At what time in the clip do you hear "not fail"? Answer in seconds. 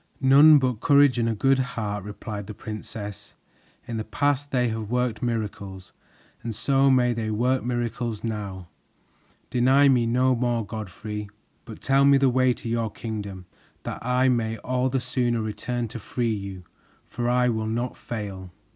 17.67-18.49